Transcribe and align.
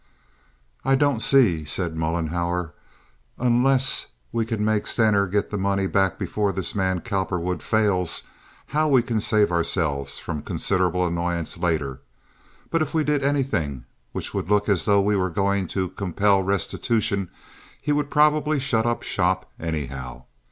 "I 0.83 0.95
don't 0.95 1.21
see," 1.21 1.63
said 1.63 1.95
Mollenhauer, 1.95 2.73
"unless 3.37 4.07
we 4.31 4.47
can 4.47 4.65
make 4.65 4.87
Stener 4.87 5.27
get 5.27 5.51
the 5.51 5.59
money 5.59 5.85
back 5.85 6.17
before 6.17 6.51
this 6.51 6.73
man 6.73 7.01
Cowperwood 7.01 7.61
fails, 7.61 8.23
how 8.65 8.87
we 8.87 9.03
can 9.03 9.19
save 9.19 9.51
ourselves 9.51 10.17
from 10.17 10.41
considerable 10.41 11.05
annoyance 11.05 11.55
later; 11.55 12.01
but 12.71 12.81
if 12.81 12.95
we 12.95 13.03
did 13.03 13.21
anything 13.23 13.85
which 14.11 14.33
would 14.33 14.49
look 14.49 14.67
as 14.67 14.85
though 14.85 15.01
we 15.01 15.15
were 15.15 15.29
going 15.29 15.67
to 15.67 15.89
compel 15.89 16.41
restitution, 16.41 17.29
he 17.79 17.91
would 17.91 18.09
probably 18.09 18.59
shut 18.59 18.87
up 18.87 19.03
shop 19.03 19.51
anyhow. 19.59 20.23